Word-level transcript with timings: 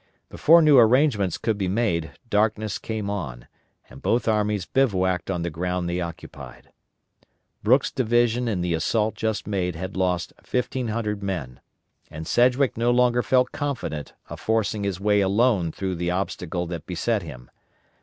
Before 0.29 0.63
new 0.63 0.79
arrangements 0.79 1.37
could 1.37 1.59
be 1.59 1.67
made 1.67 2.13
darkness 2.27 2.79
came 2.79 3.07
on, 3.07 3.47
and 3.87 4.01
both 4.01 4.27
armies 4.27 4.65
bivouacked 4.65 5.29
on 5.29 5.43
the 5.43 5.51
ground 5.51 5.87
they 5.87 6.01
occupied. 6.01 6.71
Brooks' 7.61 7.91
division 7.91 8.47
in 8.47 8.61
the 8.61 8.73
assault 8.73 9.13
just 9.13 9.45
made 9.45 9.75
had 9.75 9.95
lost 9.95 10.33
1,500 10.37 11.21
men, 11.21 11.59
and 12.09 12.25
Sedgwick 12.25 12.77
no 12.77 12.89
longer 12.89 13.21
felt 13.21 13.51
confident 13.51 14.13
of 14.27 14.39
forcing 14.39 14.85
his 14.85 14.99
way 14.99 15.21
alone 15.21 15.71
through 15.71 15.93
the 15.93 16.09
obstacle 16.09 16.65
that 16.65 16.87
beset 16.87 17.21
him. 17.21 17.51